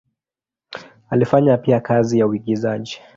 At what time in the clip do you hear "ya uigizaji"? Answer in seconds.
2.19-2.99